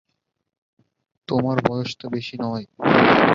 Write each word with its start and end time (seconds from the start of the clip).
তোমার 1.27 1.57
বয়স 1.65 1.91
তো 1.97 2.05
বেশি 2.09 2.35
নয়। 2.41 2.65